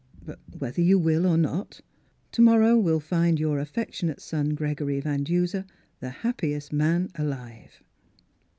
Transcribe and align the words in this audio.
But 0.25 0.39
whether 0.57 0.81
you 0.81 0.97
will 0.97 1.27
or 1.27 1.37
not, 1.37 1.81
to 2.31 2.41
morrow 2.41 2.75
will 2.75 2.99
find 2.99 3.39
your 3.39 3.59
affectionate 3.59 4.19
son 4.19 4.55
Gregory 4.55 4.99
Van 4.99 5.23
Duser 5.23 5.63
the 5.99 6.09
happiest 6.09 6.73
man 6.73 7.11
alive 7.19 7.83